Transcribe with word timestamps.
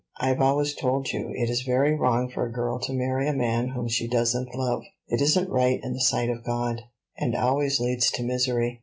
"I've 0.19 0.41
always 0.41 0.73
told 0.73 1.09
you 1.11 1.29
it 1.35 1.47
is 1.47 1.61
very 1.61 1.93
wrong 1.93 2.27
for 2.27 2.43
a 2.43 2.51
girl 2.51 2.79
to 2.79 2.91
marry 2.91 3.27
a 3.27 3.33
man 3.35 3.67
whom 3.67 3.87
she 3.87 4.07
doesn't 4.07 4.55
love; 4.55 4.81
it 5.07 5.21
isn't 5.21 5.47
right 5.51 5.79
in 5.83 5.93
the 5.93 6.01
sight 6.01 6.31
of 6.31 6.43
God, 6.43 6.81
and 7.19 7.35
always 7.35 7.79
leads 7.79 8.09
to 8.13 8.23
misery. 8.23 8.79